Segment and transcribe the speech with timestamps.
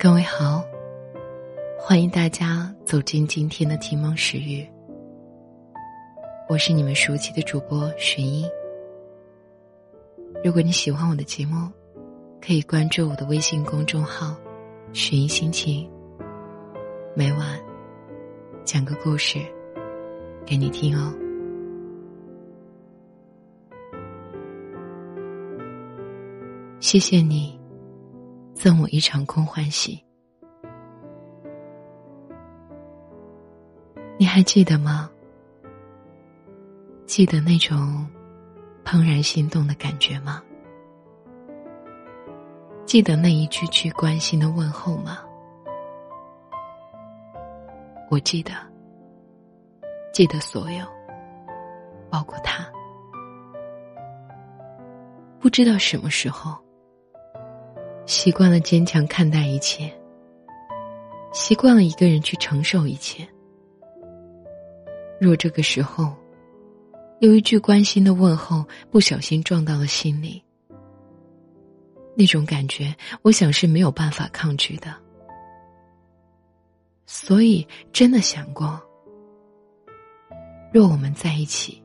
[0.00, 0.64] 各位好，
[1.76, 4.64] 欢迎大家走进今天的听梦时语。
[6.48, 8.48] 我是你们熟悉的主播雪英。
[10.44, 11.68] 如果你喜欢我的节目，
[12.40, 14.36] 可以关注我的微信公众号
[14.94, 15.90] “雪英心情”，
[17.12, 17.58] 每晚
[18.64, 19.40] 讲个故事
[20.46, 21.12] 给你听哦。
[26.78, 27.57] 谢谢你。
[28.58, 30.04] 赠我一场空欢喜，
[34.18, 35.08] 你还记得吗？
[37.06, 38.04] 记得那种
[38.84, 40.42] 怦然心动的感觉吗？
[42.84, 45.20] 记得那一句句关心的问候吗？
[48.10, 48.50] 我记得，
[50.12, 50.84] 记得所有，
[52.10, 52.66] 包括他。
[55.38, 56.58] 不知道什么时候。
[58.08, 59.92] 习惯了坚强看待一切，
[61.30, 63.28] 习惯了一个人去承受一切。
[65.20, 66.16] 若这个时候，
[67.20, 70.42] 有一句关心的问候不小心撞到了心里，
[72.16, 74.88] 那种感觉，我想是没有办法抗拒的。
[77.04, 78.80] 所以，真的想过，
[80.72, 81.82] 若我们在一起，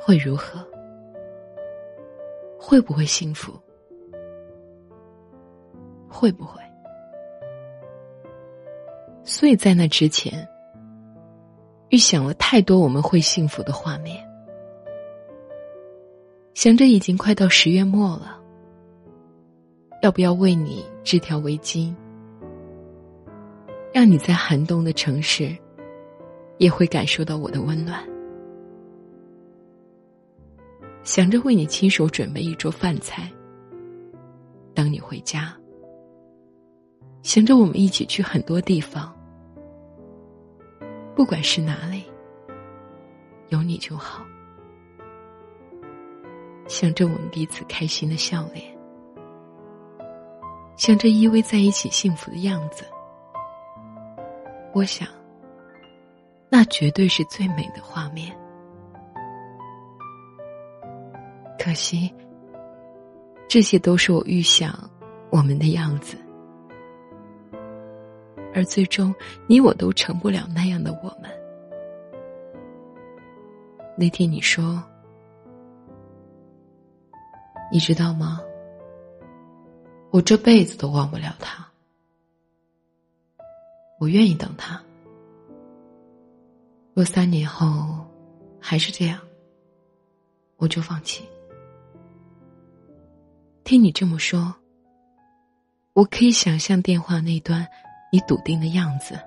[0.00, 0.68] 会如何？
[2.58, 3.56] 会不会幸福？
[6.14, 6.62] 会不会？
[9.24, 10.46] 所以在那之前，
[11.88, 14.24] 预想了太多我们会幸福的画面，
[16.54, 18.40] 想着已经快到十月末了，
[20.02, 21.92] 要不要为你织条围巾，
[23.92, 25.56] 让你在寒冬的城市
[26.58, 27.98] 也会感受到我的温暖？
[31.02, 33.30] 想着为你亲手准备一桌饭菜，
[34.74, 35.54] 等你回家。
[37.24, 39.10] 想着我们一起去很多地方，
[41.16, 42.04] 不管是哪里，
[43.48, 44.22] 有你就好。
[46.68, 48.62] 想着我们彼此开心的笑脸，
[50.76, 52.84] 想着依偎在一起幸福的样子，
[54.74, 55.08] 我想，
[56.50, 58.36] 那绝对是最美的画面。
[61.58, 62.14] 可惜，
[63.48, 64.78] 这些都是我预想
[65.30, 66.18] 我们的样子。
[68.54, 69.14] 而最终，
[69.48, 71.28] 你我都成不了那样的我们。
[73.98, 74.82] 那天你说
[77.72, 78.40] ：“你知道吗？
[80.10, 81.66] 我这辈子都忘不了他。
[83.98, 84.80] 我愿意等他。
[86.92, 88.06] 若三年后
[88.60, 89.20] 还是这样，
[90.56, 91.24] 我就放弃。”
[93.64, 94.54] 听你这么说，
[95.94, 97.66] 我可以想象电话那端。
[98.14, 99.18] 你笃定的样子，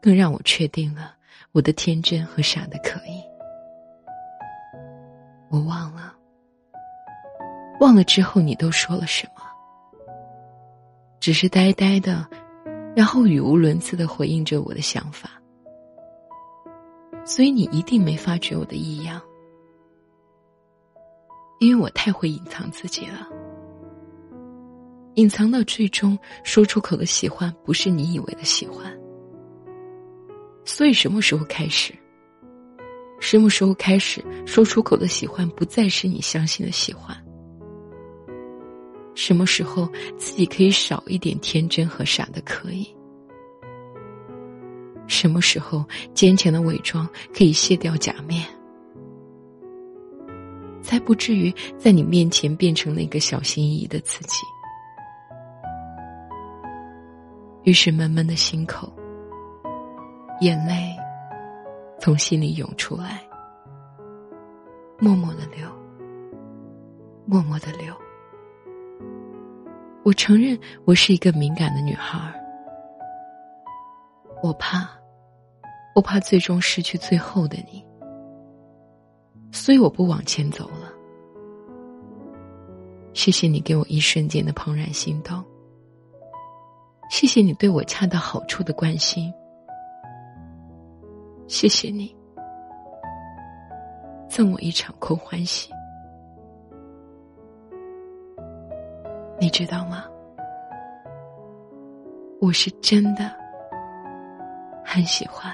[0.00, 1.16] 更让我确定了
[1.50, 3.20] 我的天真和傻的可以。
[5.50, 6.14] 我忘了，
[7.80, 9.42] 忘了之后你都说了什么？
[11.18, 12.24] 只是呆呆的，
[12.94, 15.28] 然后语无伦次的回应着我的想法。
[17.24, 19.20] 所以你一定没发觉我的异样，
[21.58, 23.26] 因为我太会隐藏自己了。
[25.20, 28.90] 隐藏到最终说出口的喜欢，不是你以为的喜欢。
[30.64, 31.92] 所以什么时候开始？
[33.20, 37.14] 什么时候开始说出口的喜欢，不再是你相信的喜欢？
[39.14, 39.86] 什么时候
[40.16, 42.88] 自己可以少一点天真和傻的可以？
[45.06, 48.46] 什么时候坚强的伪装可以卸掉假面？
[50.80, 54.46] 才不至于在你面前变成那个小心翼翼的自己？
[57.64, 58.90] 于是闷闷的心口，
[60.40, 60.96] 眼泪
[61.98, 63.22] 从心里涌出来，
[64.98, 65.68] 默默的流，
[67.26, 67.94] 默默的流。
[70.02, 72.32] 我承认我是一个敏感的女孩儿，
[74.42, 74.88] 我怕，
[75.94, 77.84] 我怕最终失去最后的你，
[79.52, 80.90] 所以我不往前走了。
[83.12, 85.44] 谢谢你给我一瞬间的怦然心动。
[87.10, 89.34] 谢谢你对我恰到好处的关心，
[91.48, 92.16] 谢谢你
[94.28, 95.70] 赠我一场空欢喜。
[99.40, 100.04] 你知道吗？
[102.40, 103.30] 我是真的
[104.84, 105.52] 很喜欢，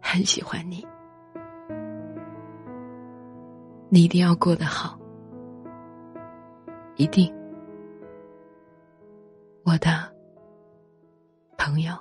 [0.00, 0.86] 很喜欢你。
[3.88, 4.98] 你一定要过得好，
[6.96, 7.34] 一定
[9.72, 9.88] 我的
[11.56, 11.94] 朋友。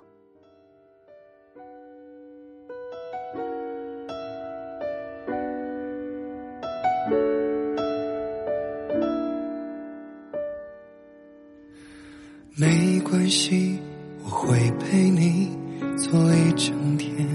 [12.58, 13.80] 没关系，
[14.26, 15.58] 我会陪你
[15.98, 17.26] 坐一整天。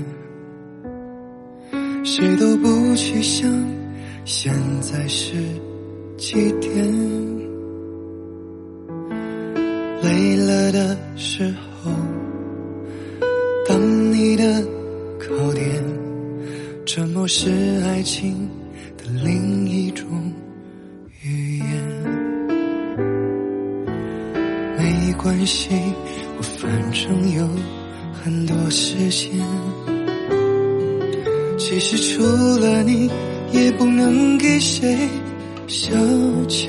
[2.04, 3.50] 谁都不去想
[4.26, 4.52] 现
[4.82, 5.34] 在是
[6.18, 7.45] 几点。
[10.02, 11.52] 累了的时
[11.82, 11.90] 候，
[13.66, 14.62] 当你的
[15.18, 15.64] 靠垫，
[16.84, 17.50] 沉默是
[17.84, 18.48] 爱情
[18.96, 20.06] 的另一种
[21.22, 21.66] 语言。
[24.78, 25.70] 没关系，
[26.38, 27.48] 我反正有
[28.22, 29.30] 很多时间。
[31.58, 32.22] 其实除
[32.60, 33.10] 了你，
[33.52, 35.08] 也不能给谁
[35.66, 35.90] 消
[36.48, 36.68] 遣。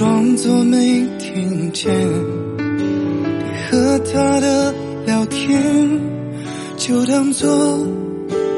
[0.00, 1.92] 装作没听见
[2.56, 4.74] 你和他的
[5.04, 6.00] 聊天，
[6.78, 7.86] 就当作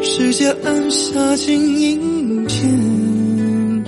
[0.00, 3.84] 世界按下静音键。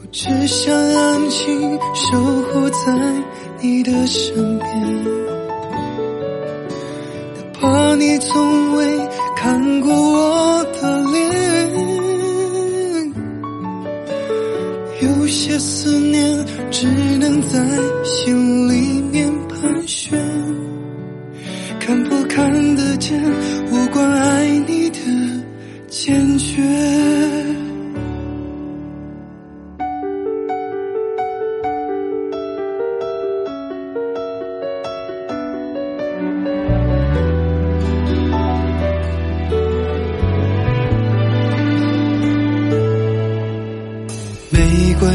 [0.00, 2.18] 我只想安静守
[2.50, 2.92] 护在
[3.60, 5.04] 你的身边，
[7.36, 8.98] 哪怕你从未
[9.36, 11.04] 看过我的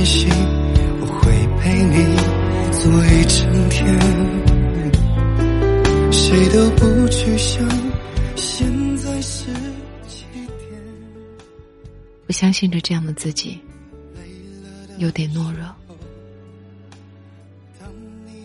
[0.01, 0.27] 关系，
[1.00, 1.94] 我会陪你
[2.71, 3.86] 坐一整天。
[6.12, 7.69] 谁都不去想，
[8.36, 9.45] 现在是
[10.07, 10.81] 几点？
[12.25, 13.59] 我相信着这样的自己，
[14.98, 15.69] 有点懦弱。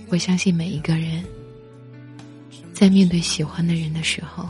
[0.08, 1.24] 我相信每一个人，
[2.74, 4.46] 在面对喜欢的人的时候，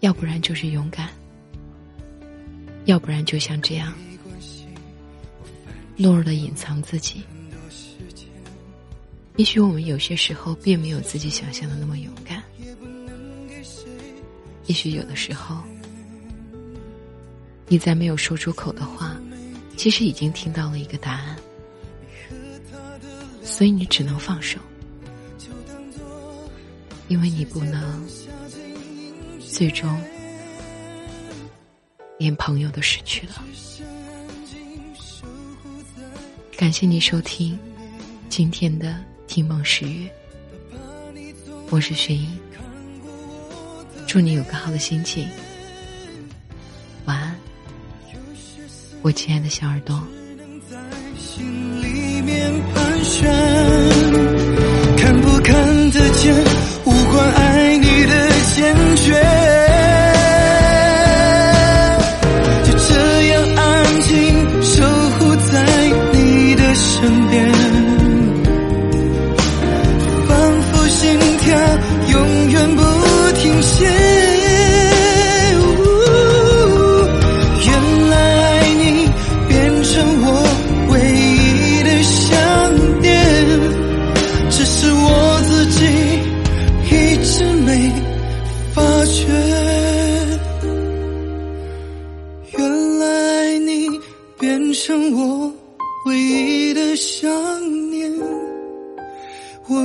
[0.00, 1.08] 要不然就是勇敢，
[2.84, 3.90] 要不然就像这样。
[5.98, 7.22] 懦弱的隐藏自己，
[9.36, 12.42] 也许我们有些时候并没有自己想象的那么勇敢。
[14.66, 15.58] 也许有的时候，
[17.66, 19.16] 你在没有说出口的话，
[19.76, 21.36] 其实已经听到了一个答案，
[23.42, 24.58] 所以你只能放手，
[27.08, 28.06] 因为你不能
[29.40, 30.00] 最终
[32.18, 33.44] 连朋友都失去了。
[36.62, 37.58] 感谢你收听
[38.28, 38.90] 今天的
[39.26, 40.06] 《听梦十月》，
[41.70, 42.38] 我是雪英，
[44.06, 45.26] 祝你有个好的心情，
[47.04, 47.34] 晚安，
[49.02, 50.00] 我亲爱的小耳朵。
[54.96, 56.32] 看不看得见，
[67.02, 67.51] 身边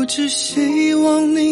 [0.07, 1.46] 只希望你。